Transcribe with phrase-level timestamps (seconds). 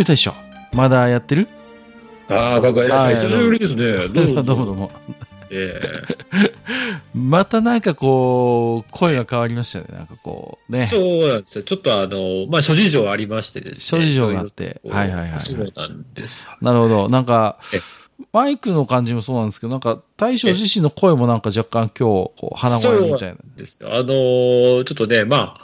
[0.00, 0.32] ゆうゆう大将、
[0.72, 1.46] まだやってる？
[2.30, 2.88] ああ、かっしゃい。
[2.88, 4.08] はい久しぶりですね。
[4.08, 4.42] どうぞ。
[4.42, 4.90] どうもどうも。
[5.50, 6.02] え
[7.12, 9.86] またなんかこう、声が変わりましたね。
[9.92, 10.84] なんかこう、ね。
[10.84, 11.64] えそうなんですよ。
[11.64, 13.80] ちょっとあの、まあ、諸事情ありましてですね。
[13.82, 16.46] 諸事情があってはいはいはいはいそうなんです。
[16.62, 17.08] なるほど。
[17.10, 17.80] なんかえ、
[18.32, 23.36] マイクの感じもそうなんですけど、なんか、大将自身の声もなんか若干今日、こう、鼻声みたいな。
[23.56, 23.94] ですよ。
[23.94, 25.54] あのーちょっとね、まあ、や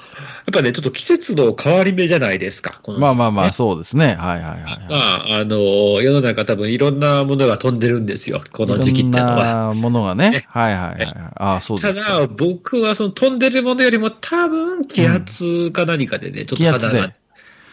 [0.51, 2.80] っぱね、ちょっと季節の変わり目じゃないですか。
[2.83, 4.06] このまあまあまあ、ねそうですね。
[4.06, 4.86] はいはいはいはい。
[4.89, 8.42] まあ、あのー世の中多分いろんなものが飛んでるんですよ。
[8.53, 9.55] この時期ってのいろんは。
[9.55, 10.47] なものがねね。
[10.48, 11.14] はいはいはいはい。
[11.34, 12.20] ああ、そうでたすか。
[12.20, 17.14] だ、僕はその飛んでるものよりも多分気圧か何かでね、ちょっと気圧で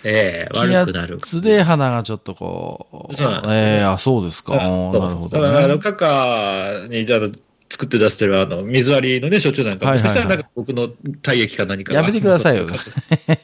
[0.03, 1.17] ええ悪くなる。
[1.17, 4.55] 気圧で鼻がちょっとこう、そうなんですねええあ、そうですか。
[4.57, 5.77] なるほどだから、あの、ね。
[5.79, 7.29] カカに、あの、
[7.73, 10.89] 作って出してる、あの、水割りのね、焼酎なんか、はいはいはいもしたらなんか僕の
[11.23, 12.67] 体液か何かがやめてくださいよ。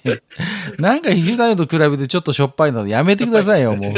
[0.77, 3.93] なんか、ひだよと比べてちょっとしょっぱいので、やめてくださいよ、もう。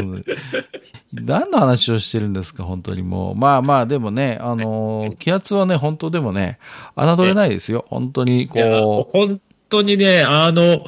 [1.13, 3.35] 何の話をしてるんですか、本当にもう。
[3.35, 6.59] まあまあ、でもね、あのー気圧はね、本当でもね、
[6.95, 7.85] 侮れないですよ。
[7.89, 10.85] 本当に、こ本当にね、あの、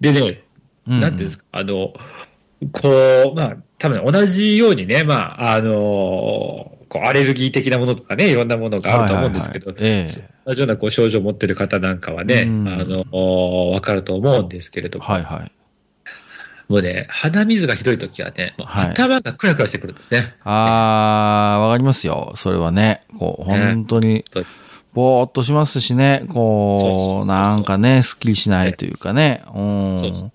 [0.00, 0.42] でね、
[0.86, 0.94] う。
[0.94, 1.94] うなんていうんですか、あの、
[2.72, 5.72] こう、まあ、多分同じようにね、まあ、あの、
[6.88, 15.52] こうアレルギー的なものとかね、いろんなものがあると思うんですけど、同じようなこう症状を持ってる方なんかはね、うんあの、わかると思うんですけれども、えはいはい。
[16.68, 20.34] もうね、鼻水がひどい時はね、はい頭がクラクラしてくるんですね。
[20.44, 22.32] あー、わかりますよ。
[22.36, 24.46] それはね、こう、ね本当に本当に、
[24.94, 30.32] ぼーっとしますしね、こう、なんかね、すっきりしないというかね、うん。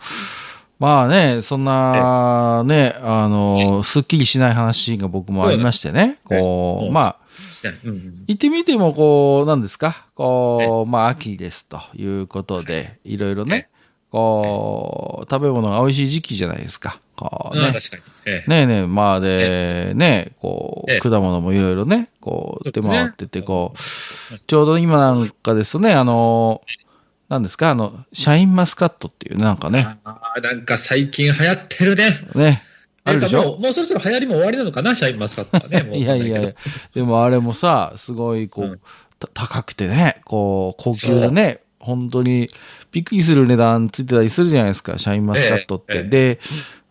[0.78, 7.20] まあね、そんな、ね、あの、すっきりしない話が僕もありましてね、こう、うんまあ、
[7.53, 10.06] しないうんうん言ってみても、こう、何ですか？
[10.16, 13.18] こう、まあ、秋ですということで、い。
[13.18, 13.70] ろいろね、
[14.12, 17.00] こう、食べ物が美味しい時期じゃないですか。
[17.16, 17.74] こうねあ。
[17.74, 18.03] 確かに。
[18.25, 26.62] ええねえねえ、まあで、ねこう、ええ果物もいろいろね、こう、出回ってて、こう、ちょうど今なんかですとね、あの、
[27.30, 32.20] 何ですか、あの、シャインマスカットっていうね、なんかね、あーなんか最近流行ってるね。
[32.34, 32.64] ね、
[33.03, 33.44] あるでしょ？
[33.44, 35.84] もうもうそろそろ流行りも終わりなのかな、シャインマスカットはね。
[35.84, 36.50] もういや いやいや、
[36.96, 38.80] でもあれもさ、すごい、こう、うん
[39.20, 42.47] た高くてね、こう、高級でね、本当に、
[42.92, 46.04] びっくりする値段ついてたりするじゃないですか、シャインマスカットって。
[46.04, 46.40] で、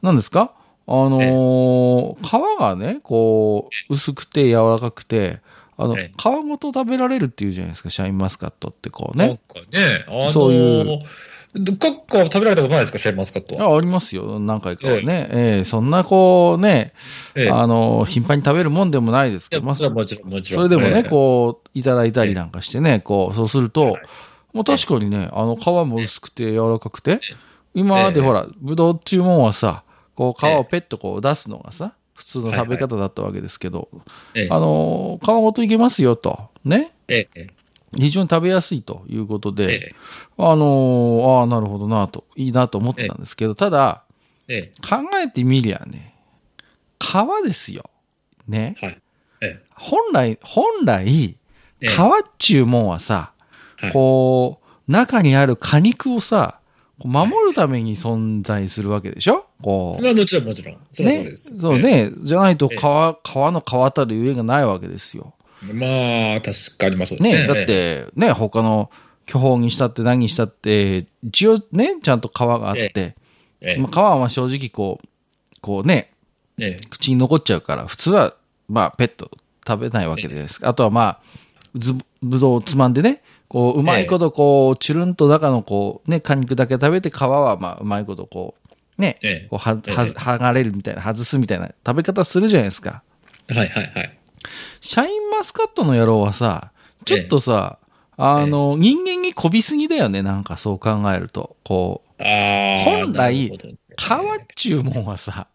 [0.02, 0.52] 何ですか？
[0.86, 5.40] あのー皮がね、こう、薄くて柔らかくて、
[5.76, 9.40] あの、ええ皮ごと食べられるっていうじゃないですか、シャインマスカットってこうなんね。
[9.48, 9.66] かね、
[10.06, 11.00] あのー、そういう
[11.78, 13.66] カッカ食べられたことないですか、シャインマスカットは？
[13.66, 15.28] あありますよ、何回かはね。
[15.30, 16.94] ええそんなこうね、
[17.34, 20.68] ええあの、頻繁に食べるもんでもないですけど、まあそれはもちろん、もちろん。
[20.68, 24.02] それでもね、ええこう、いただいたりなんかしてね、こう、そうすると、はい
[24.52, 27.18] もう確かにね、あの、皮も薄くて柔らかくてえ、
[27.74, 28.26] 今までええ。
[28.26, 29.82] ほら、ぶどう注文はさ、
[30.14, 33.88] こう、皮をペッとこう出すのがさ、普通の食べ方だったわけですけど、
[34.34, 34.48] ええ。
[34.50, 37.46] あの、皮ごといけますよと、ね、ええ。
[37.96, 39.94] 非常に食べやすいということえで、え
[40.36, 44.02] あの、ああ、なるほどなと、いいなと思ってたんですけど、ただ、
[44.48, 46.14] え考えてみりゃね、
[46.98, 47.88] 皮ですよ。
[48.46, 48.74] ね？
[48.82, 48.98] えはい。
[49.42, 51.36] え本来、本来、
[51.80, 51.96] え皮っ
[52.38, 53.37] ちゅうもんはさ、はい
[53.92, 56.60] こう、中にある果肉をさ、
[56.98, 59.46] 守るために存在するわけでしょ？
[59.62, 60.78] こまあもちろん、もちろん。
[60.92, 61.52] そうねです。。
[61.60, 62.10] そうね。
[62.22, 65.34] じゃないと皮、ええ皮の皮たるゆえがないわけですよ。
[65.72, 67.38] まあ、確かに、まあそうですね。
[67.40, 67.46] ね？
[67.46, 68.90] だって、ね、他の
[69.26, 73.14] 巨峰にしたって何にしたって、一応ね、ちゃんと皮があって、
[73.78, 75.06] まあ、皮はまあ正直こう、
[75.60, 76.12] こうね、
[76.58, 78.34] え、え口に残っちゃうから、普通は、
[78.68, 79.30] まあ、ペット
[79.66, 80.68] 食べないわけですか。
[80.68, 81.20] あとはまあ、
[81.76, 88.54] ずぶどうをつまんでね、こう、うまいことこう、チュルンと中のこう、ね、果肉だけ食べて、皮はまあ、うまいことこ
[88.98, 93.02] う、ね、ええこうは、は、ええ剥がれるみたいな、外すみたいな食べ方するじゃないですか。
[93.48, 94.18] えはいはいはい。
[94.80, 96.72] シャインマスカットの野郎はさ、
[97.04, 97.78] ちょっとさ、
[98.16, 101.56] あの、人間にこびすぎだよね、なんかそう考えると。
[101.64, 102.08] こう。
[102.18, 105.46] 本来皮っちゅうもんはさ、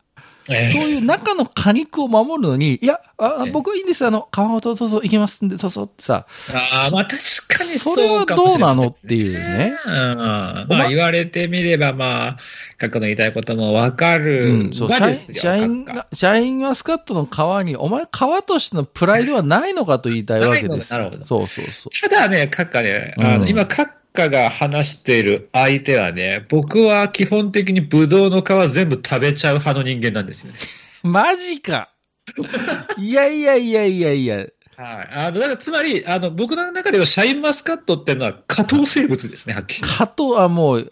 [0.50, 7.18] ええそういう中の果肉を守るのに、いや、あええ僕はいいんです、あの、皮ごとどうぞいけますんで、どうぞってさ、ああ、まあ確
[7.48, 9.74] かにそれはどうなのっていうね。
[9.86, 9.94] うん。
[9.94, 12.38] まあ言われてみれば、まあ、
[12.78, 14.54] 角の言いたいこともわかる。
[14.54, 18.08] うん、そう、まシャイシャインマスカットの皮に、お前皮
[18.46, 20.92] としてのプライドはないのかと言いたいわけです。
[20.92, 22.10] なるほどそうそうそう。
[22.10, 30.60] ただね、閣下ね、あの、うん今、閣下が話している相手はね、僕は基本的にブドウの皮全部食べちゃう派の人間なんですよね。
[31.04, 31.90] マジか
[32.98, 34.38] いやいやいやいやいや。
[34.38, 34.48] はい。
[35.12, 39.88] あの、だからつまり、あの、僕の中ではシャインマスカットっていうのは下等生物ですね、はっきり。
[39.88, 40.92] 加藤、あ、もう、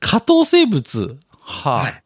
[0.00, 1.18] 加藤生物？
[1.40, 2.02] はあ、はい。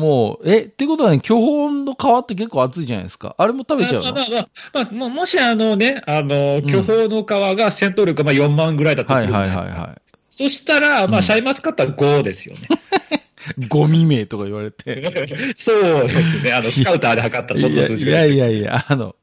[0.00, 3.34] もう、え、ってことはね、巨峰の皮って結構熱いじゃないですか。
[3.38, 4.10] あれも食べちゃうの？
[4.10, 7.26] まあまあまあ、まあ、ももしあのね、あの、ん巨峰の皮
[7.58, 9.72] が戦闘力がまあ4万ぐらいだったとはいするじゃないですか。
[9.72, 10.00] はいはいは
[10.30, 12.68] そしたら、まあ、うんシャインマスカットは5ですよね。
[13.58, 13.66] い。
[13.68, 15.02] ゴミ名とか言われて。
[15.54, 15.72] そ
[16.04, 16.52] うですね。
[16.52, 19.16] あの、スカウターで測ったらそんな数字いやいやいや、あの、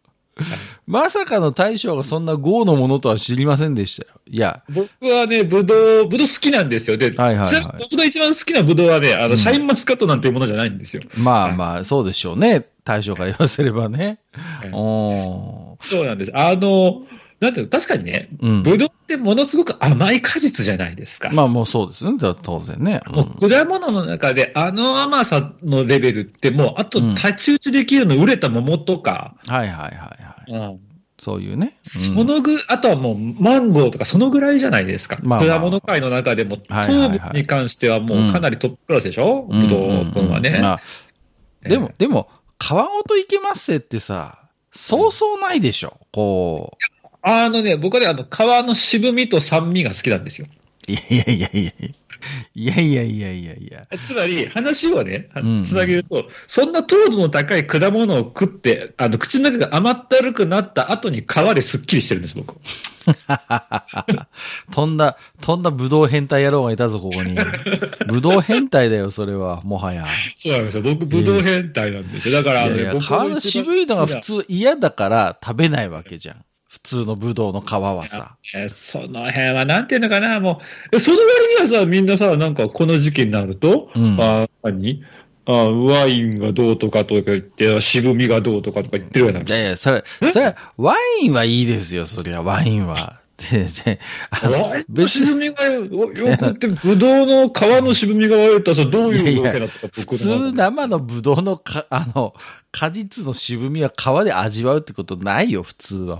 [0.87, 4.13] まさかの大将がそんな豪のものとは知りませんでしたよ。
[4.29, 6.97] いや、僕はね、ブドウ、ブドウ好きなんですよ。
[6.97, 11.01] で、はいはいはいちなみに僕の一番好きなブドウはね、あの、うんシャインマスカットなんていうものじゃないんですよ。
[11.17, 12.65] まあまあ、そうでしょうね。
[12.83, 14.19] 大将から言わせればね。
[14.33, 16.31] はいおーそうなんです。
[16.33, 17.03] あの、
[17.39, 18.63] なんていうの、確かにね、うん。
[18.63, 21.29] ブドウってものすごく甘い果実じゃないですか。
[21.31, 22.17] まあもうそうですね。
[22.17, 23.01] だ当然ね。
[23.07, 30.79] うんもう果物の中であの甘さのレベルってもう、あとうん太刀打ちできるの売れた桃とか、はいはいはいはい。
[31.19, 31.77] そういうね。
[31.83, 35.17] うんそのぐ、あとはもうマンゴーとかそのぐらいじゃないですか。
[35.23, 40.61] まあまあ果物界の中でも糖分に関してはもうかなりトップクラスでしょ、ブドウ君はね。
[41.63, 42.29] でも、でも、
[42.59, 44.39] 皮ごといけますってさ、
[44.71, 45.99] そうそうないでしょ？
[46.11, 46.77] こ
[47.23, 48.27] あのね、僕はね、あの、皮
[48.65, 50.47] の渋みと酸味が好きなんですよ。
[50.87, 50.91] う。
[50.91, 51.71] いやいやいやいや
[52.55, 53.87] いやいやいやいやいや。
[54.05, 62.55] つまり、話をねうん、つなげると、そんな糖度の高い果物を食って、あの、口の中が甘ったるくなった後に皮ですっきりしてるんです、僕。
[64.71, 67.35] 飛んだ、飛んだブドウ変態野郎がいたぞ、ここに。
[68.07, 70.05] ブドウ変態だよ、それは、もはや。
[70.35, 70.83] そうなんですよ。
[70.83, 72.35] 僕、ブドウ変態なんですよ。
[72.35, 76.43] だから、あのね、いやいや、皮の渋いのが普通嫌だから食べないわけじゃん。
[76.77, 78.35] 普通のブドウの皮はさ。
[78.53, 84.17] えその辺は、なんていうのかな、もう、えその割にはさ、みんなさ、なんかこの時期になると、うん。
[84.21, 85.03] あ何？
[85.45, 89.41] あワインがどうとかとか言って、渋みがどうとかとか言ってるような。
[89.41, 93.21] いやいや、それ、それは、ワインはいいですよ、そりゃ、ワインは。
[93.37, 93.99] でで
[94.31, 94.49] あ
[94.89, 97.51] の渋みがよよくって、ぶどうの皮
[97.83, 102.33] の渋みが悪いとさ、どういうわけだとか、普僕通生のブドウのか、あの、
[102.71, 106.19] 果実の渋みは皮で味わうってことないよ、普通は。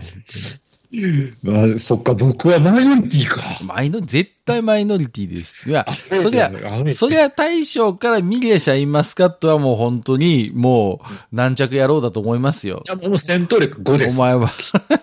[0.92, 5.56] 本まあ、そっか、僕はマイノリティかマイノ、絶対マイノリティです。
[5.68, 5.86] いや、
[6.22, 12.90] そりゃ、ゃそりゃ大将から見りゃシャインマスカットはもう本当に、もう、軟着野郎だと思いますよい。
[12.90, 14.16] や、もう戦闘力5です。
[14.16, 14.50] お前は、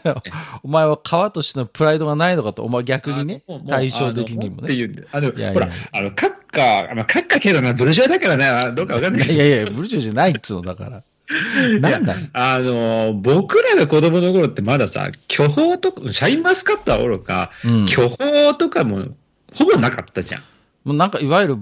[0.64, 4.62] お前は皮としてのプライドがないのかと、お前逆にね対照的にもね。
[4.64, 11.02] っていうんで、あの、いやいやほら、あの、カッカ、まあ、カッカけどな、ブルジョアだからな、どうかわかんないいやいやいや、ブルジョーじゃないっつうのだから。
[11.80, 17.86] なんだあの、僕らが子供の頃ってまださ、巨峰とか、シャインマスカットはおろか、うん。
[17.86, 19.08] 巨峰とかも
[19.54, 20.42] ほぼなかったじゃん。
[20.84, 21.58] もうなんか、いわゆる、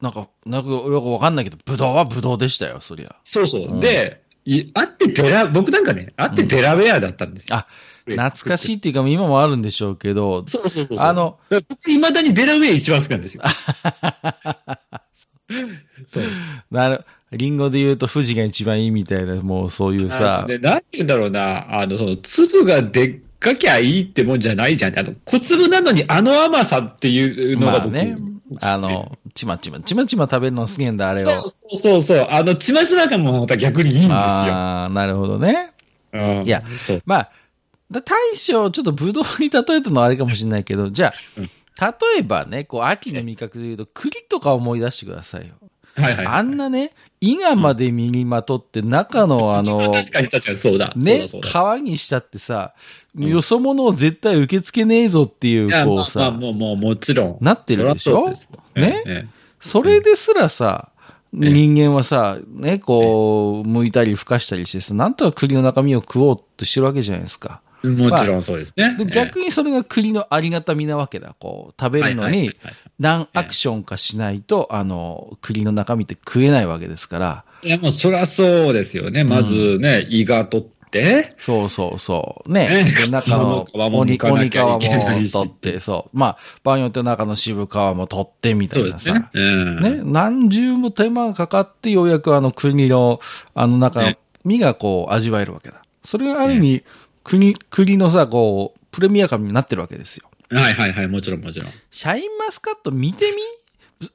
[0.00, 3.14] なんか、なんかよくわかんないけど、ブドウはブドウでしたよ、そりゃ。
[3.24, 3.66] そうそう。
[3.66, 7.56] うんで、いあってデラ、僕なんかね、あってデラウェアだったんですよ。
[7.56, 7.66] あ
[8.06, 10.98] 懐かしいっていうか、今もあるんでしょうけど、そうそうそう。
[10.98, 13.42] あの、僕、未だにデラウェア一番好きなんですよ。
[16.08, 16.24] そう。
[16.70, 24.98] なる、リンゴで言うと富士が一番いいみたいな、もうそういうさ、で、なんて言うんだろうな、あの、その、粒がでっかきゃいいってもんじゃないじゃん。
[24.98, 28.16] あの、小粒なのにあの甘さっていうのが僕、まあね、
[28.60, 31.30] あの、ちまちま、ちまちま食べるの好きなんだ、あれを。
[31.30, 32.26] そうそうそう。
[32.30, 34.14] あの、ちまちま感もまた逆にいいんですよ。
[34.14, 35.72] ああ、なるほどね。
[36.12, 36.62] うんいや。
[37.06, 37.30] まあ、
[37.90, 45.54] だ大将、ちょっとブドウに例えたのはあれかもしれないけど、じゃうんあ、例えばね、こう、秋の味覚で言うと、栗とか思い出してくださいよ。
[45.94, 46.26] はいはい。
[46.26, 50.92] あんなね、伊賀まで身にまとって、中のあの、確かに確かにそうだ。
[50.96, 51.76] ね、そうだそうだ。
[51.78, 52.74] 皮にしたってさ、
[53.16, 53.28] うん。
[53.28, 57.38] よそ者を絶対受け付けねえぞっていう、いや、まあ、まあ、こうさ、もう、もう、もちろん。
[57.40, 58.30] なってるでしょ？
[58.74, 59.02] ね？
[59.06, 59.26] え
[59.60, 60.88] それですらさ、
[61.34, 67.61] え人間はさ、ね、こう、剥いたり孵化したりしてさ、なんとか栗の中身を食おうとしてるわけじゃないですか。
[67.84, 68.96] えもちろんそうですね。
[68.96, 71.34] で逆にそれが栗のありがたみなわけだ。
[71.38, 72.52] こう、食べるのに
[72.98, 77.44] 何アクションかしないと、あの、栗の中身って食えないわけですから。
[77.62, 79.24] いや、もうそりゃそうですよね。
[79.24, 82.52] まずね、胃が取っって、そうそうそう。
[82.52, 82.68] ね。
[82.68, 86.16] ねで、中の皮皮も取って、そう。
[86.16, 89.14] まあ、場合によって中の渋皮も取ってみたいなさ。
[89.14, 90.12] ねうん。
[90.12, 93.20] 何重も手間がかかって、ようやくあの国の、
[93.54, 95.82] あの中のね身がこう味わえるわけだ。
[96.04, 96.84] それがある意味、
[97.24, 100.28] 国、国のさ、こう、プレミア感になってるわけですよ。
[100.50, 101.70] はいはいはい、もちろんもちろん。
[101.90, 103.32] シャインマスカット見て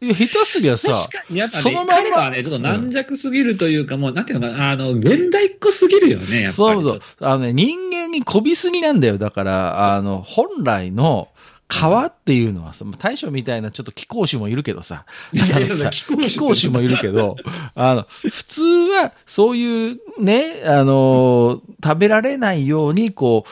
[0.01, 0.13] み？
[0.13, 0.91] 下手すりゃさ、
[1.31, 6.51] やっぱね、そのまんま彼はね、ちょっと軟弱すぎるというか、もう、なんていうのかな、あの、現代っ子すぎるよね、やっぱり。
[6.51, 7.01] そうそう。
[7.21, 9.17] あのね、人間にこびすぎなんだよ。
[9.17, 11.29] だから、あの、本来の
[11.69, 17.35] 皮っていうのはさ、大将みたいなちょっと気候種もいるけどさ、いやいやあのさ気候種気候種もいるけど、
[17.75, 23.49] あの、普通はそういうね、あの、食べられないように、こう、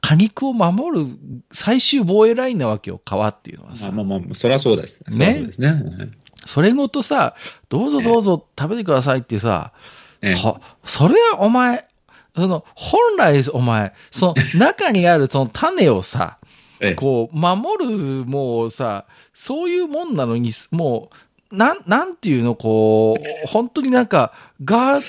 [0.00, 1.06] 果肉を守る
[1.52, 3.90] 最終防衛ラインなわけよ、皮っていうのはさ。
[3.90, 5.02] まあまあまあ、そりゃそうです。
[5.10, 5.82] ねそうですね。
[6.46, 7.34] それごとさ、
[7.68, 9.72] どうぞどうぞ食べてくださいってさ、
[10.22, 11.84] ええそ、それはお前、
[12.34, 16.37] その、本来お前、その中にあるその種をさ、
[16.80, 21.10] ええこう、守る、もうさ、そういうもんなのに、も
[21.50, 24.32] う、なん、なんていうの、こう、本当になんか、
[24.64, 25.02] ガー、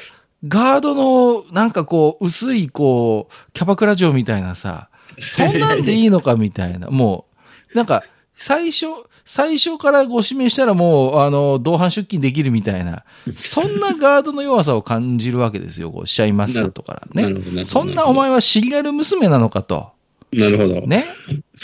[0.48, 4.90] ガードの、なんかこう、薄い、こう、キャバクラ嬢みたいなさ、
[5.22, 7.26] そんなんでいいのかみたいな、も
[7.74, 8.04] う、なんか、
[8.36, 8.86] 最初、
[9.26, 13.04] 最初からご指名したらもう、あの、同伴出勤できるみたいな、
[13.36, 17.64] そんなガードの弱さを感じるわけですよ、こう、シャインマスカットかね。
[17.64, 19.92] そんなお前はシリアル娘なのかと。
[20.34, 20.88] なるほど。
[20.88, 21.06] ね。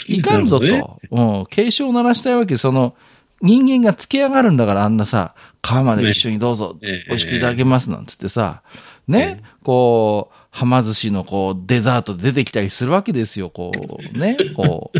[0.08, 1.00] いかんぞと。
[1.10, 1.46] うん。
[1.46, 2.56] 警鐘を鳴らしたいわけ。
[2.56, 2.94] その、
[3.42, 8.62] 人間がつけ上がるんだから、あんなさ、皮まで一緒にどうぞ、ね美味しくいただけますなんつってさ、
[9.08, 9.42] ね？
[9.62, 13.72] こう、はま寿司のこう、デザート出てきたりするわけですよ、こ
[14.14, 14.36] う、ね？
[14.54, 14.98] こう、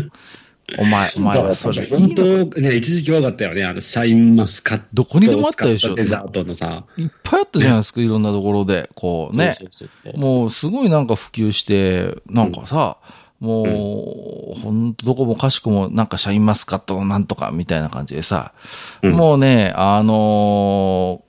[0.77, 3.65] お前、 お前はそれいい本の当ね、一時期分かったよね。
[3.65, 4.85] あの、シャインマスカット。
[4.93, 5.95] どこにでもあったでしょ。
[5.95, 6.85] デザートのさ。
[6.97, 8.89] いっぱいあったじゃないですか、いろんなところで。
[8.93, 9.55] こうね？
[9.57, 12.97] そうそうそうもうすごいなんか普及して、なんかさ、
[13.39, 18.53] もう、ほんとどこもかしくもなんかシャインマスカットのなんとかみたいな感じでさ、
[19.01, 21.27] うんもうね、あのー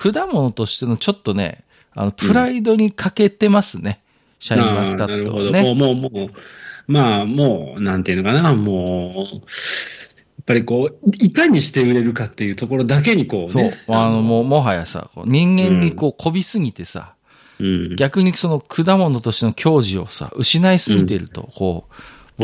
[0.00, 4.00] 果物としてのちょっとね、あの、プライドに欠けてますね。
[4.38, 5.52] シャインマスカあーなるほど。
[5.52, 6.30] もう、もう、もう、
[6.86, 13.84] まあ、もう、なんていうのかな、もう、やっぱりこう、いかにして売れるかっていうところだけにこうそうね。。
[13.88, 17.14] あの、もう、もはやさ、人間にこう、こびすぎてさ、
[17.58, 17.96] うん。
[17.96, 21.94] 逆にその果物としての矜持をさ、失いすぎてると、こう、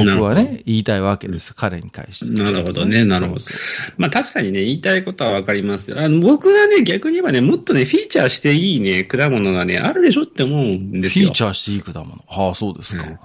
[0.04, 1.54] 僕はね、言いたいわけです。
[1.54, 2.42] 彼に対して。
[2.42, 6.00] なるほどねなるほどそうそうまあ確かにね、言いたいことはわかりますよ。
[6.00, 11.26] あの、僕がね、逆に言えばね、もっとね、フィーチャーしていいね、果物がね、あるでしょって思うんですよ。
[11.26, 12.24] フィーチャーしていい果物。
[12.26, 13.04] はあ、そうですか。
[13.04, 13.20] うんは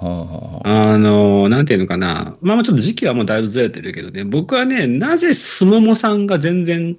[0.63, 2.37] あはあの、なんていうのかな。
[2.41, 6.97] まあまあちょっと時期はもうだいぶずれてるけどね、僕はね、なぜスモモさんが全然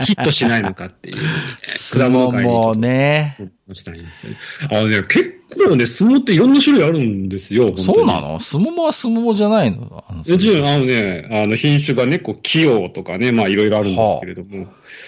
[0.00, 1.22] ヒットしないのかっていう、ね、
[1.64, 3.36] スモモね。
[3.74, 4.36] したいんですよね。
[4.70, 8.40] あのね、結構ね、相撲っていろんな種類あるんですよ、そうなの？
[8.40, 10.04] スモモはスモモじゃないの？
[10.08, 14.66] あのもちろん、あのね、あの、品種がね、こう、器用とかね、まあ、いろいろあるんですけれども、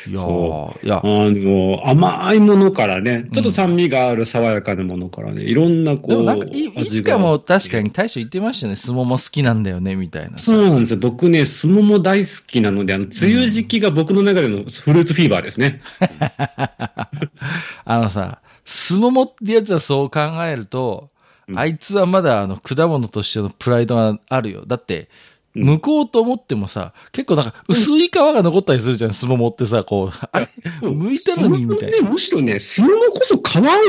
[0.08, 0.98] いやそーいや。
[0.98, 8.76] あ、の、甘いものからね、ちょっと酸味がある爽やかなものからね、いろんな、こう、でもなんかい、いつかも確かに大将言ってましたね。
[8.76, 10.38] スモモ好きなんだよね、みたいな。
[10.38, 10.98] そうなんですよ。
[10.98, 15.80] 僕ね、スモモ大好きなので、あの、梅雨時期が僕の中でのフルーツフィーバーですね。
[17.84, 21.10] あのさ、スモモってやつはそう考えると、
[21.48, 24.64] うんあいつはまだあの果物としてのプライドがあるよ。
[24.64, 25.08] だって、
[25.54, 30.48] うん向こうと思ってもさ、結構なんか薄い皮が残ったりするじゃん、スモモってさ、こう、あれ、
[30.80, 33.38] 剥いたのにみたいなね、むしろね、スモモこそ皮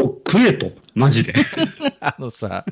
[0.01, 0.72] を食えと。
[0.96, 1.34] マジで。
[2.01, 2.65] あのさ、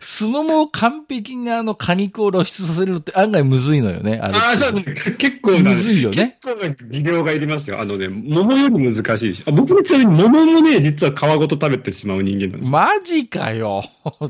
[0.00, 4.38] スモモを完璧にあの果肉を露出させるって案外むずいのよね、あれ。
[4.38, 4.94] ああ、そうです。
[5.18, 6.38] 結構な、むずいよね。
[6.40, 7.80] 結構な技量がいりますよ。
[7.80, 9.42] あのね、桃より難しいし。
[9.44, 12.70] あ僕もちなみに桃もね、実は皮ごと食べてしまう人間なんですよ。
[12.70, 13.84] マジかよ。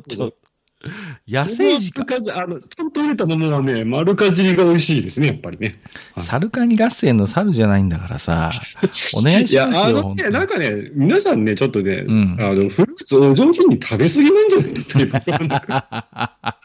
[0.09, 0.48] ちょっと。
[1.29, 2.07] 野生児か。
[2.35, 5.81] あの、ちゃんと入れた桃はね、丸かじりが美味しいですね、やっぱりね。
[6.15, 8.51] はいサルカニ合戦の猿じゃないんだからさ、
[9.19, 16.57] お願いしますよいや、あのね、なんかね、皆さんね、ちょっとね、うんあの、フルーツお上品に食べ過ぎなんじゃないっていうか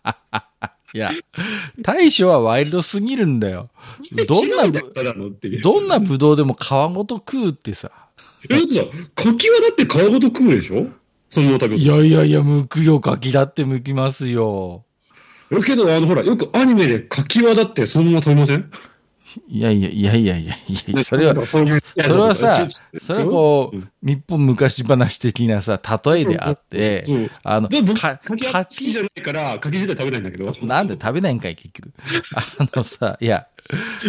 [0.95, 1.11] いや、
[1.81, 3.69] 大将はワイルドすぎるんだよ。
[4.27, 4.67] どんな。
[5.61, 7.91] どんなブドウでも皮ごと食うってさ。
[8.47, 8.83] え、だってさ、
[9.15, 10.87] 柿はだって皮ごと食うでしょ？
[11.41, 11.79] いる。
[11.85, 14.85] やいやいや、剥くよ、柿だって剥きますよ。
[15.51, 18.71] だけど、あの、ほら、よくアニメで柿はだってそのまま食べません？
[19.47, 21.71] いやいやいやいやいやいや、それは、それ
[22.19, 22.67] はさ、
[23.01, 27.05] それはこう、う、日本昔話的なさ、例えであって、
[27.43, 30.53] あの、柿じゃないから、柿自体食べないんだけど。
[30.65, 31.93] なんで食べないんかい、結局。
[32.35, 33.47] あのさ、いや、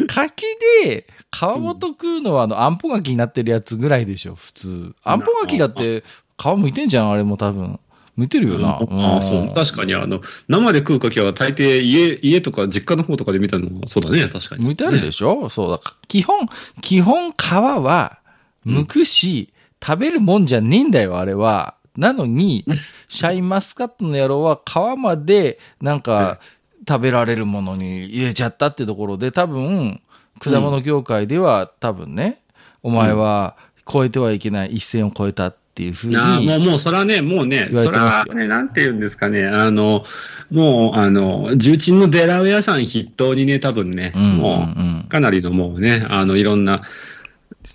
[0.08, 0.44] 柿
[0.84, 4.94] で皮ごと食うのは、あの、あんぽ柿になってるやつぐらいでしょ、普通。
[5.02, 6.04] あんぽ柿だって、
[6.36, 7.78] 皮剥いてんじゃん、あれも多分。
[8.18, 8.78] 剥いてるよな。
[8.78, 9.48] ああ、そう。
[9.48, 14.66] 確かに、あの、生で食うかきは大抵家、家とか実家の方とかで見たのは、そうだね、確かに。
[14.66, 15.80] 剥いてあるでしょ、そうだ。
[16.06, 16.48] 基本、
[16.80, 18.18] 基本皮は
[18.66, 19.52] 剥くし、
[19.84, 21.74] 食べるもんじゃねえんだよ、あれは。
[21.96, 22.64] なのに、
[23.08, 26.38] シャインマスカットの野郎は皮まで、なんか、
[26.86, 30.00] 食べられるものに入れちゃったってところで、多分、
[30.40, 32.40] 果物業界では多分ね、
[32.82, 33.56] お前は
[33.90, 36.16] 超えてはいけない一線を超えたっていうふうに。
[36.16, 40.04] ああ、もう、もう、そらね、もうね、そてますよらね、なんて言うんですかね、あの、
[40.50, 46.82] もう、あの、重鎮のデラウェアさん筆頭にね、多分ね、うんうんもうんう、かなりのもうね、あの、いろんな、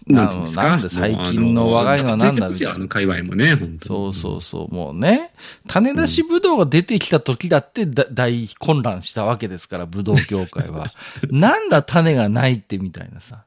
[0.08, 0.64] なんていうんですか？
[0.64, 2.46] なんで最近の若いのはなんだ。
[2.48, 5.32] あの、界隈もね、本当にそうそうそう、もうね、
[5.68, 10.94] 種出しブドウが出てきた時だってだ大混乱したわけですから、ブドウ業界は。
[11.30, 13.44] なんだ種がないってみたいなさ。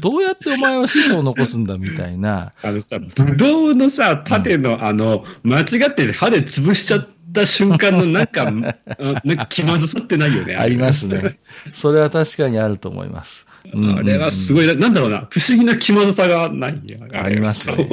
[0.00, 2.52] どうやってお前は子孫を残すんだみたいな。
[2.62, 10.56] あのさ、ぶどうのさ、縦の、あの、間違って歯で潰しちゃった瞬間のなんか、あなんか気まずさってないよね。
[10.56, 11.38] ありますね。
[11.72, 13.46] それは確かにあると思います。
[13.72, 17.88] うんあれはすごい、なんだろうな、不思議な気まずさがないよありますね。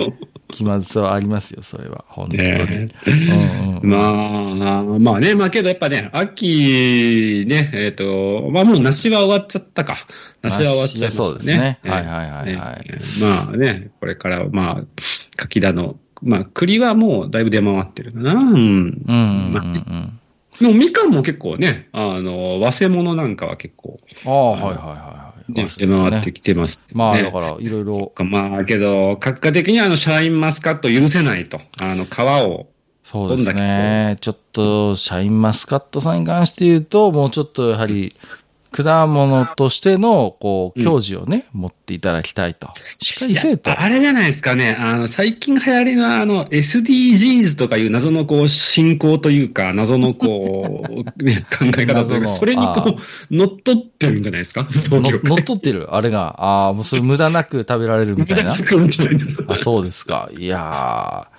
[0.49, 2.05] 気まずさはありますよ、それは。
[2.07, 2.43] 本当に。
[2.43, 3.97] ねうんうんま
[4.79, 9.97] あ、まあね、まあけどやっぱね、秋ね、えっ、と、まあもう梨は終わっちゃったか。
[10.41, 11.27] 梨は終わっちゃいましたね。
[11.27, 14.83] そうですねええはいはいはいはいねまあね、これから、まあ、
[15.35, 18.33] 柿だの、まあ栗はもうだいぶ出回ってるかな。
[18.33, 18.39] うん。
[18.43, 20.19] うんうんうんうん。
[20.59, 25.32] でもみかんも結構ね、あの、和製物なんかは結構、ああ、はいはいはいはい。
[25.49, 26.85] ね、出回ってきてます、ね。
[26.93, 31.59] まあ、だから、いろいろ、かまあ、けど、結果的にあの、シャインマスカット許せないと。
[31.79, 32.67] あの、皮を。
[33.03, 34.15] そうですね。
[34.21, 38.15] ちょっと、シャインマスカットさんに関して言うと、もうちょっとやはり、
[38.73, 42.69] 果物としての、こう、うん矜持をね、持っていただきたいと。
[42.83, 43.79] しっかりせえと。
[43.79, 44.75] あれじゃないですかね。
[44.77, 54.67] あの、最近流行りのあの、SDGs とかいう謎のこう、進行というか、謎のこう、 ね、考え方というか、それにあこう、乗っ取ってるんじゃないですか？
[54.91, 56.35] 乗っ取ってる、あれが。
[56.39, 58.55] ああ、もうそれ無駄なく食べられるみたいな。
[58.55, 59.25] みたいな。
[59.53, 60.29] あ、そうですか。
[60.37, 61.32] いやー、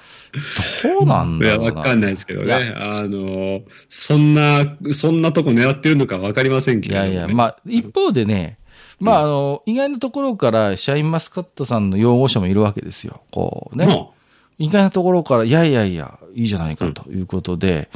[0.83, 1.75] どうなんいや、だろうな。
[1.75, 2.75] わかんないですけどいね。
[2.77, 8.59] あの、そんな、そんなとこ狙ってるのかわかりませんけど、いやいや、まあ、一方でね、
[9.01, 13.23] まあ、あの、意外なところから、シャインマスカットさんの擁護者もいるわけですよ。
[13.31, 13.87] こうね。
[13.87, 14.15] も
[14.59, 17.91] 意外なところから、いやいやいや、いいじゃないかということで、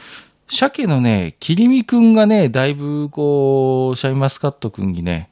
[0.48, 5.28] 鮭のね、切り身くんがね、だいぶ、こう、シャインマスカットくんにね、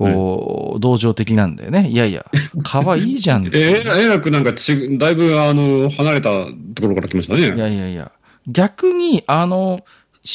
[0.00, 1.88] こう、同情的なんだよね。
[1.88, 2.24] いやいや、
[2.64, 3.46] 皮いいじゃん。
[3.46, 6.30] う、えらえらくなんかち、だいぶあの、離れた
[6.74, 7.40] ところから来ましたね。
[7.40, 8.10] いやいやいや。
[8.46, 9.84] 逆に、あの、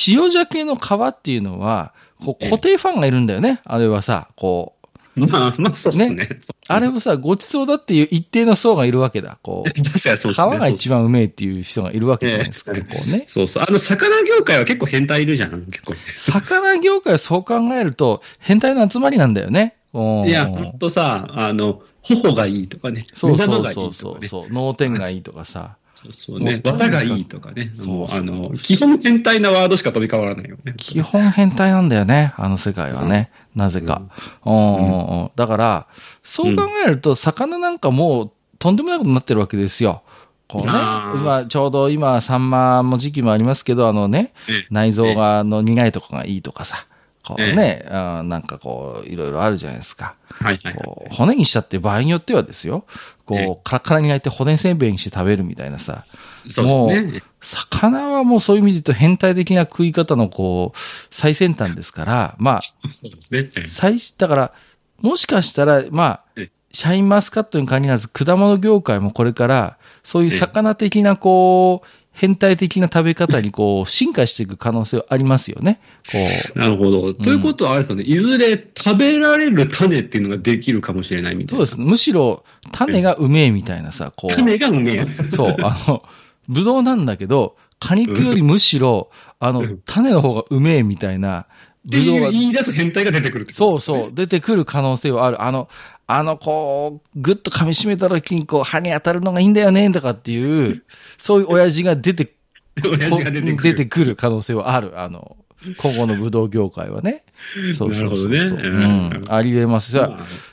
[0.07, 3.61] 塩鮭の皮っていうのは、こう固定ファンがいるんだよね。
[3.65, 4.74] あれはさ、こう。
[5.15, 6.29] まあ、まあ、そうっすね。
[6.67, 9.37] あれもさ、ごちそうだっていう一定の層がいるわけだ。
[9.41, 9.69] こう。
[9.83, 10.59] 確かにそう皮ですね。
[10.59, 12.73] が一番うめえっていう人がいるわけじゃないですか。
[12.75, 13.23] ええこうね。
[13.27, 13.63] そうそう。
[13.67, 15.95] あの、魚業界は結構変態いるじゃん、結構。
[16.17, 19.75] 魚業界はそう考えると、変態の集まりなんだよね。
[19.93, 23.05] うんいや、ほんとさ、あの、頬がいいとかね。
[23.13, 23.73] そうそう。
[23.93, 24.53] そうそう。
[24.53, 25.77] 脳天がいいとかさ。
[26.05, 26.61] そうそうね。
[26.63, 27.71] がいいとかね。
[27.73, 30.73] そうあの、基本変態なワードしか飛び交わらないよね。
[30.77, 32.33] 基本変態なんだよね。
[32.37, 33.31] あの世界はね。
[33.55, 34.01] なぜか。
[34.45, 35.87] うんだから、
[36.23, 40.03] そう考えると、魚なんかもうとんでもないことになってるわけですよ。
[40.47, 40.71] こうね、
[41.15, 46.85] 今、ちょうど今、サンマも時期もありますけど、あのね、ええ内臓が、の苦いとこがいいとかさ、
[47.25, 50.15] こうね、あーなんかこう、いろいろあるじゃないですか。
[50.29, 52.85] はいはいこう骨にしたって場合によってはですよ、
[53.31, 53.45] ええ。
[53.45, 56.05] こう、カラカラに焼いて骨せんべいにして食べるみたいなさ、
[56.49, 57.23] そうですね。
[57.41, 60.77] 魚はもうそういう意味で言うと変態的な食い方のこう、
[61.09, 62.75] 最先端ですから、まあ、そ
[63.07, 63.49] うですね。
[63.55, 63.65] ええ。
[63.65, 64.53] 最、だから、
[64.99, 75.81] もしかしたら、まあええ、シャインマスカットに限らず果物業界もこれから、そういう魚的なこう、変態的な食べ方にこう、進化していく可能性はありますよね。
[76.09, 76.17] こ
[76.55, 76.59] う。
[76.59, 77.13] なるほど。
[77.13, 81.65] ということはあれですよね、いずれ食べられる種っていうのができるかもしれないみたいな。
[81.65, 81.87] そうです。
[81.87, 84.33] むしろ、種がうめえみたいなさ、こう。
[84.33, 85.07] 種がうめえ。
[85.35, 86.03] そう、あの、
[86.47, 91.47] ぶどうなんだけど、果肉よりむしろ、あのうん、種の方がうめえみたいな、
[91.83, 95.43] ぶどうが言い出す変態が出てくるねそうそう、出てくる可能性はある。
[95.43, 95.67] あの、
[96.07, 100.83] あの、こう、ぐっと噛み締めた時に、こう、歯に当たるのがいいんだよね、とかっていう、
[101.17, 102.35] そういう親父が出て、
[102.83, 103.63] 親父が出てくる。
[103.63, 104.99] 出てくる可能性はある。
[104.99, 105.37] あの、
[105.77, 107.23] 今後のぶどう業界はね。
[107.77, 108.29] そうそうそうそう。
[108.29, 109.25] ねううんん。
[109.29, 109.93] ありえます。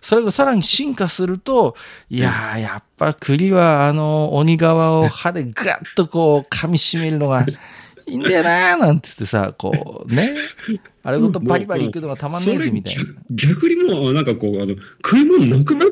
[0.01, 1.77] それがさらに進化すると、
[2.09, 7.45] いやー、やっぱ栗はあの、鬼側を歯でガッとこう噛み締めるのが
[8.13, 10.35] いいんだよなーなんて言ってさ、こうね。
[11.03, 15.89] あれごとバリバリいくのがたまんないぜみたいそれ逆にもう、なんかこう、あの、食い物なくなっ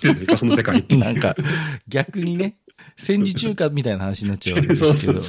[0.00, 0.96] てるのか、その世界って。
[0.96, 1.06] な。
[1.12, 1.34] なんか、
[1.88, 2.56] 逆にね、
[2.96, 5.20] 戦時中華みたいな話になっちゃうわけですけど。
[5.20, 5.22] い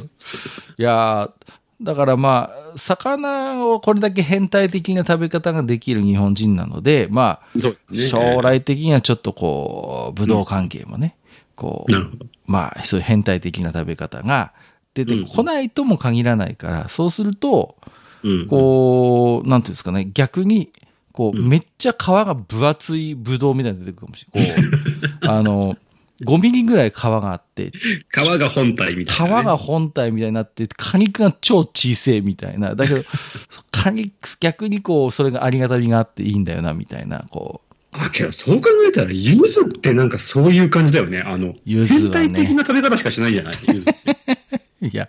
[0.77, 1.45] やー
[1.81, 7.97] だからまあ、魚をこれだけ変態的な食べ方ができる日本人なので、まあ。
[8.09, 11.17] 将来的にはちょっとこう、武道関係もね、
[11.55, 11.91] こう。
[12.47, 14.53] まあ、そういう変態的な食べ方が
[14.95, 17.75] 出てこないとも限らないから、そうすると、
[18.23, 18.47] うん。
[18.47, 20.71] こう、なんていうんですかね、逆に、
[21.11, 24.55] こう、うんめっちゃ皮が分厚いブドウみたいなの出てくるかもしれない。
[24.55, 24.61] こ
[25.21, 25.77] う、 あの、
[26.23, 29.43] 5ミリぐらい皮があって、皮が本体み皮たいな、ね。
[29.43, 32.73] が本体みたいになって、果肉が超小さいみたいな。
[32.73, 33.01] だけど、
[33.71, 41.19] 果肉、逆にこう、それがありがたみがあっていいんだよな、みたいな、こう、あ、けど、そう考えたら、柚子ってなんかそういう感じだよね。
[41.19, 43.53] あの、ね変態的な食べ方しかしないじゃない？
[43.53, 43.65] って。
[44.81, 45.07] いや、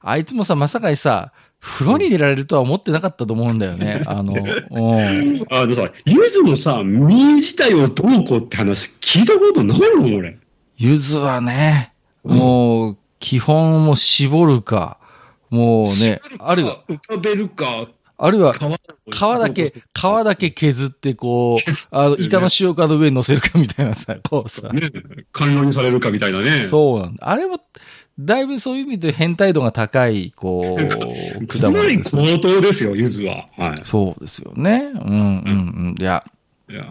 [0.00, 4.02] あいつもさ、まさかにさ、風呂に入れられるとは思ってなかったと思うんだよね。
[4.06, 5.46] あの、うん。
[5.50, 10.38] あのさ、柚子のさ、実自体をどうこうって話聞いたことないもん、俺。
[10.76, 11.92] 柚子はね、
[12.24, 14.98] もう、基本も絞るか、
[15.50, 17.86] もうね、あるいは、浮かべるか、
[18.24, 24.68] あるいは、皮皮だけ、皮だけ削って、こう、あの、イカの塩辛の上に乗せるかみたいなさ、こうさ。
[24.68, 24.80] ね、
[25.32, 26.66] 甘露にされるかみたいなね。
[26.68, 27.28] そうなんだ。
[27.28, 27.60] あれも、
[28.18, 32.02] だいぶそういう意味で変態度が高い、こう、 果かなり。
[32.02, 33.48] 高等ですよ、柚子は。
[33.56, 33.80] はい。
[33.84, 34.90] そうですよね。
[34.94, 35.18] うん、うん、う
[35.92, 35.94] ん。
[35.98, 36.24] いや、
[36.72, 36.86] いや、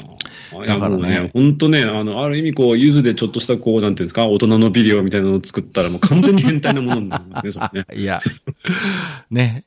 [0.68, 7.86] だからね本当ね、あの、ある意味こう、柚子でちょっとしたこう、なんていうんですか、大人のビデオみたいなのを作ったらもう完全に変態なものになりますね、それね。
[8.00, 8.22] いや、
[9.32, 9.66] ね。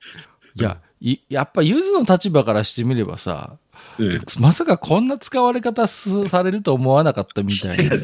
[0.56, 3.58] いや、いやっぱ柚子の立場からしてみればさ、
[3.98, 7.96] ねまさかこんな使われ方すされると思わなかったみたいな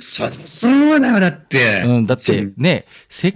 [0.00, 0.30] さ。
[0.30, 1.82] そ、そうだよ、だって。
[1.84, 3.32] うん、だってね、せ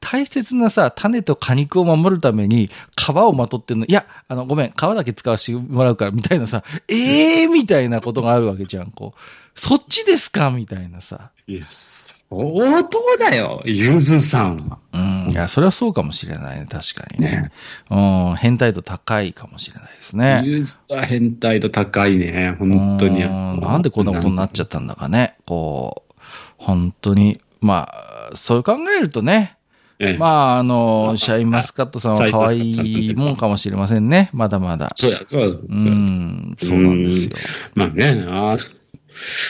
[0.00, 9.41] 大切なさ、種と果肉を守るために皮をまとってんの、いや、あの、ごめん、皮だけ使わせてもらうから、みたいなさ、ええー、みたいなことがあるわけじゃん、こう。
[9.54, 10.50] そっちですか？
[10.50, 11.30] みたいなさ。
[11.46, 14.78] いや、相当だよ、柚子さんは。
[14.92, 17.50] うん、いや、それはそうかもしれないね、確かにね。
[17.90, 17.96] う
[18.32, 20.42] ん、変態度高いかもしれないですね。
[20.44, 23.22] 柚子は変態度高いね、本当に。
[23.24, 25.36] うんなんでこんなことになっちゃったんだかね。
[25.44, 26.14] こう、
[26.56, 29.56] 本当に、まあ、そう考えるとね、
[29.98, 34.30] ええまあ、あの、シャインマスカットさんは可愛いもんかもしれませんね。
[34.32, 34.92] まだまだ。
[34.96, 35.46] そうや、そうや。
[35.48, 37.30] そうん、そうなんですよ。
[37.74, 38.81] まあね、あー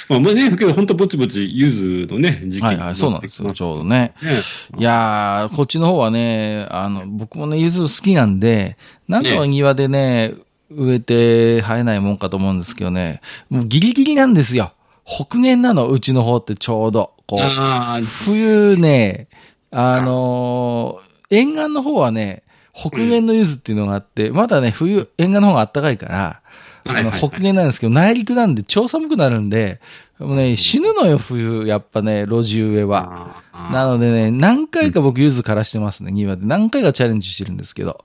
[0.08, 4.14] まあ、まあね、けど本当ぼちぼち、柚子のね、時期はいはい、そうなんですよ、ちょうどね。
[4.22, 4.40] ね。
[4.78, 8.76] いやー、こっちの方はね、あの、僕もね、柚子好きなんで、
[9.08, 10.34] なんとか庭でね、
[10.70, 14.72] 植えて生えないもんかと思うんですけどね、もうギリギリなんですよ。
[15.04, 17.12] 北限なの、うちの方ってちょうど。
[17.26, 19.28] こう、冬ね、
[19.70, 26.40] あのー沿岸の方はね、北限の柚子っていうのがあって、まだね、冬、沿岸の方が暖かいから、
[26.84, 29.80] あの、北限なんですけど、内陸なんで超寒くなるんで、
[30.18, 33.42] もうね、死ぬのよ、冬、やっぱね、路地植えは。
[33.52, 36.46] なのでね、何回か僕、柚子枯らしてますね、庭で。
[36.46, 38.04] 何回かチャレンジしてるんですけど。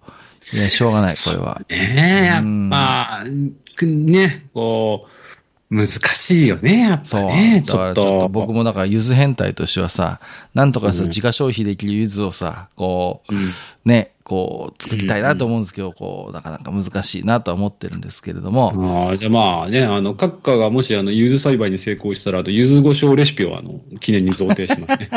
[0.54, 1.62] いや、しょうがない、これは。
[1.70, 3.24] ねえ、やっぱ、
[3.76, 5.27] くね、こう、
[5.70, 7.26] 難しいよね、やっぱそう。
[7.26, 8.30] ね、ちだからょっと。
[8.30, 10.22] 僕もだから、柚子変態としてはさ、
[10.54, 13.50] なんとかさ、うん自家消費できる柚子をさ、こう、うん
[13.84, 18.74] ね、こう、作りたいなと思うんですけど、こう、なかなか難しいなとは思ってるんですけれども、
[19.08, 25.10] ああ、じゃあまあね、あの、閣下がもしあの、柚子栽培に成功したら、あと、柚子胡椒レシピをあの、記念に贈呈しますね。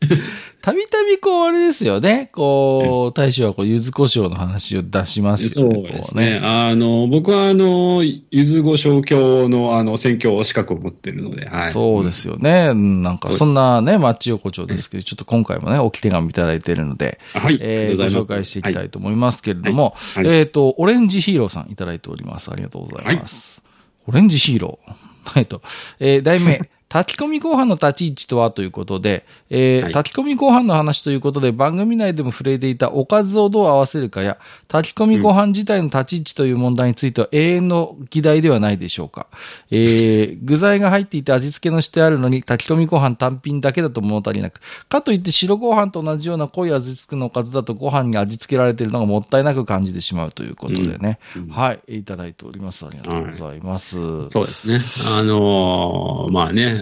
[0.64, 6.40] たびたびこう、あれですよね、こう、大将はこう、柚子胡椒の話を出しますそうよね、こですね。。
[6.42, 11.70] あの、僕はあの、柚子胡椒教のあの、選挙資格を持ってるので、はい。
[11.70, 12.68] そうですよね。
[12.70, 17.58] うんなんか、そんなね、町横丁ですけど、ちょっと今回もね、置き手紙いただいているので、はい。
[17.60, 18.22] えーご。
[18.22, 22.50] 紹介していきたはいと思いますけれども、はいはいえっ、と、オレンジヒーローさんいただいております。
[22.50, 23.62] ありがとうございます。
[24.06, 24.94] オレンジヒーロー。
[25.36, 25.62] えっと、
[26.00, 39.26] えー題名、炊き込みご飯の立ち位置とはということで、えーはい炊き込みご飯の話ということで番組内でも触れていたおかずをどう合わせるかや、炊き込みご飯自体の立ち位置という問題については永遠の議題ではないでしょうか。
[39.70, 51.18] えー具材が入っていて味付けのしてあるのに炊き込みご飯単品だけだと物足りなく、かといって白ご飯と同じような濃い味付けのおかずだとご飯に味付けられているのがもったいなく感じてしまうということでね。
[51.36, 52.84] うんうんはい、いただいております。
[52.86, 53.96] ありがとうございます。
[54.30, 54.80] そうですね。
[55.06, 56.73] あのーまあね、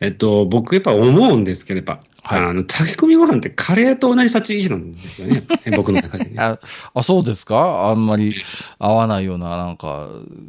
[0.00, 5.42] えっと、僕やっぱ思うんですけど、やっぱ、はいあの、炊き込みご飯ってカレーと同じ立ち位置なんですよね。
[5.76, 6.34] 僕の中でね。
[6.38, 6.58] あ、
[6.94, 7.90] あ、そうですか？
[7.90, 8.34] あんまり
[8.78, 10.08] 合わないような、なんか、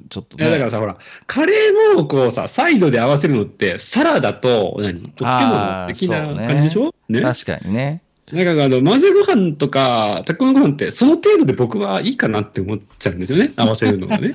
[0.10, 0.46] ちょっとね。
[0.48, 0.98] いやだからさ、ほら、
[1.28, 5.12] カレーもこうさ、サイドで合わせるのって、サラダと、何？
[5.16, 6.94] お漬物的な感じでしょ？
[7.10, 7.22] ね？
[7.22, 8.02] 確かにね。
[8.32, 13.54] なんかあの、混ぜご飯とか、炊き込みご飯って、その程度で僕はいいかなって思っちゃうんですよね。
[13.58, 14.34] 合わせるのがね。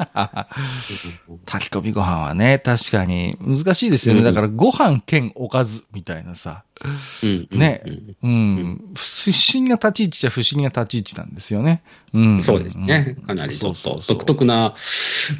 [1.44, 4.20] 炊き込みご飯はね、確かに難しいですよね。
[4.20, 6.62] うんだからご飯兼おかずみたいなさ。
[6.82, 7.82] うんね
[8.22, 8.94] うんうん。
[8.94, 11.82] 不思議な立ち位置じゃ不思議な立ち位置なんですよね。
[12.14, 12.40] うん。
[12.40, 13.24] そうですねうん。
[13.26, 14.74] かなりちょっと独特な、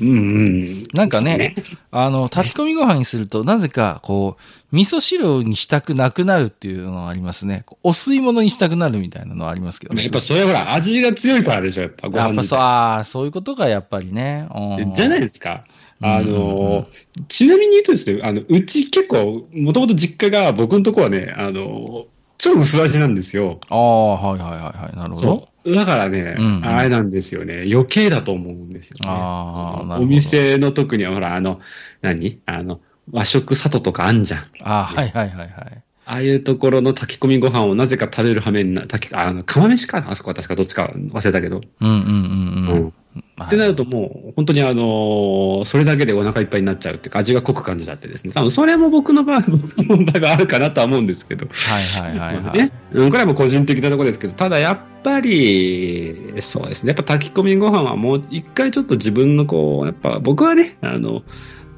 [0.01, 0.89] うんうん。
[0.93, 1.55] なんかね、
[1.91, 7.65] あの、炊き込みご飯にすると、なぜか、こう、味噌汁にしたくなくなるっていうのがありますね。
[7.83, 10.03] お吸い物にしたくなるみたいなのはありますけどね。
[10.03, 14.47] やっぱそれはほら、味が強いからでしょ、やっぱごやっぱそう、ああ、そういうことがやっぱりね。
[14.55, 15.65] うんじゃないですか。
[16.03, 16.89] あの、
[17.29, 22.07] ちなみに言うとですね、あの、うち結構、もともと実家が、僕のとこはね、あの、
[22.39, 23.61] 超薄味なんですよ。
[23.69, 24.97] ああ、はいはいはいはい。
[24.97, 25.21] なるほど。
[25.21, 25.75] そう。
[25.75, 27.65] だからね、うんうんあれなんですよね。
[27.71, 29.01] 余計だと思うんですよね。
[29.05, 31.61] あーなるほどお店の特には、ほら、あの、
[32.01, 32.41] 何？
[32.47, 32.81] あの、
[33.13, 34.41] 和食里とかあんじゃん。
[34.63, 35.51] ああ、はいはいはいはい。
[36.07, 40.11] ああいうところの炊き込みご飯をなぜか食べる羽目にな、炊き、あの、釜飯かな？
[40.11, 41.61] あそこは確かどっちか忘れたけど。
[41.81, 42.95] うんうんうんううん。
[43.19, 43.45] ん。
[43.45, 48.33] ってなるともう、本当にあのーそれだけでお腹いっぱいになっちゃうっていうか、味が濃く感じちゃってですね。
[48.33, 51.47] 多分それも僕の場合、僕の問題があるかなとは思うんですけど。
[51.47, 52.57] はいはいはいはい。
[52.59, 52.73] ね。
[52.93, 56.89] うんこれはもう個人的なところですけど、ただやっぱり、そうですね。
[56.91, 61.23] やっぱ炊き込みご飯はもう一回ちょっと自分のこう、やっぱ僕はね、あの、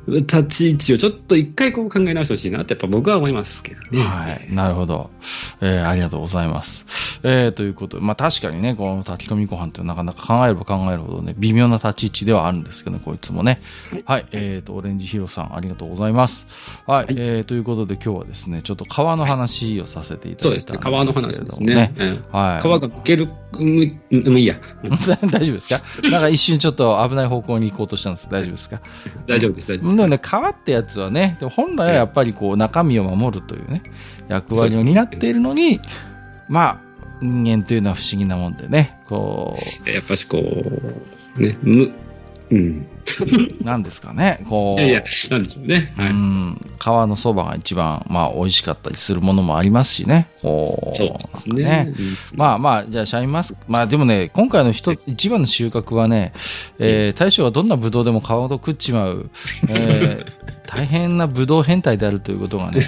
[0.08, 4.02] 立ち位置をちょっと一回こう考え直してほしいなってやっぱ僕は思いますけどね。
[4.02, 4.48] はい。
[4.52, 5.10] なるほど。
[5.60, 6.86] えーありがとうございます。
[7.22, 13.62] えーということで、まあ確かにね、この炊き込みご飯ってなかなか考えれば考えるほどね、微妙な立ち位置ではあるんですけどね、こいつもね。
[14.04, 14.26] はい。
[14.32, 16.46] えーと、オレンジヒロさん、ありがとうございます。
[16.86, 17.04] はい。
[17.06, 20.72] はいえーということで今日はですね、ちょっと川の話をさせていたそうですね。
[20.72, 21.94] だいたんですけ川の話ですね。
[21.96, 22.62] うんはい。
[22.62, 24.58] 川が抜ける、うん、うん、ういいや。
[24.82, 28.80] 大丈夫ですかなんか一瞬ちょっと危ない方向に行こうとしたんです大丈夫ですか
[29.26, 33.82] 大丈夫です、大丈夫でもね、川ってやつはね、でも本来はやっぱりこう中身を守るというね、
[34.28, 35.80] 役割を担っているのに、
[36.48, 36.80] まあ、
[37.20, 41.92] 人間というのは不思議なもんでね、こうやっぱしこう、ね、む、
[42.52, 42.86] うん。
[43.60, 45.94] う、なんですかね、こう、いやいや、なんでしょうね。
[45.96, 46.10] はい。
[46.10, 50.28] うん、川のそばが一番、まあ、美味しかったりするものもありますしね。
[50.42, 51.94] こうそうですなん。
[52.34, 53.58] まあまあ、じゃあ、シャインマスク。
[53.68, 56.32] まあでもね、今回の一つ一番の収穫はね、
[56.78, 59.30] えー大将はどんなブドウでも皮ごと食っちまう、
[59.68, 62.80] えー大変なブドウ変態であるということがね、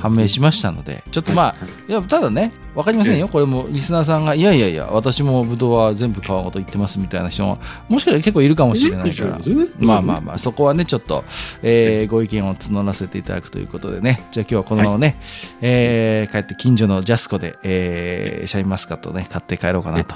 [0.00, 3.28] 判明しましたので、ちょっとまあ、いや、ただね、わかりませんよ。
[3.28, 9.38] これもリスナーさんが、いやいやいや、私もブドウは全部皮ごと言ってますみたいな人も、もしかしたら結構いるかもしれないから。
[9.78, 11.24] まあまあまあ、そこはね、ちょっと、
[11.62, 15.16] えーご意見を募らせていただくということでね、じゃあ今日はこのままね、
[15.60, 20.14] えー帰って近所のジャスコで、えーシャインマスカットをね、買って帰ろうかなと。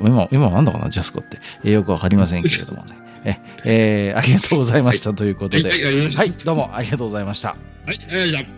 [0.00, 1.38] 今、今なんだかな、ジャスコって。
[1.64, 2.96] えーよくわかりませんけれどもね。
[3.24, 5.68] え、えーありがとうございましたということで。
[5.68, 7.50] はい、はい、どうもありがとうございました。
[7.50, 8.57] はい、はい、じゃあ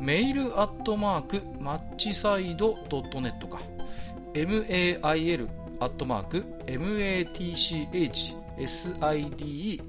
[0.00, 3.60] メールアットマークマッチサイドドットネットか。
[4.34, 5.48] mail
[5.80, 8.16] アットマーク matchside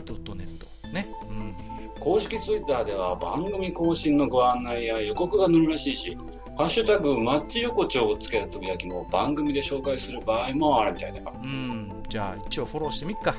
[0.06, 1.08] ドットネットね。
[1.30, 1.56] うん。
[2.00, 6.18] 公式ツイッターでは番組更新のご案内や予告が載るらしいし、
[6.58, 11.34] ハッシュタグマッチ横丁をつけたつぶやきも番組で紹介する場合もあるみたいだよ。
[11.42, 12.04] うん。
[12.10, 13.36] じゃあ一応フォローしてみっか。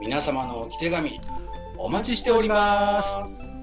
[0.00, 1.20] 皆様のお手紙、
[1.78, 3.53] おお待ちしております。